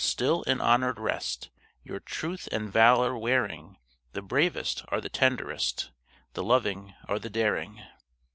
[0.03, 1.51] still in honored rest
[1.83, 3.77] Your truth and valor wearing:
[4.13, 5.91] The bravest are the tenderest.
[6.33, 7.83] The loving are the daring.